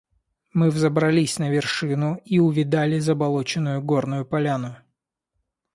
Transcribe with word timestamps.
Мы 0.51 0.71
взобрались 0.71 1.37
на 1.37 1.51
вершину 1.51 2.19
и 2.25 2.39
увидали 2.39 2.97
заболоченную 2.97 3.83
горную 3.83 4.25
поляну. 4.25 4.77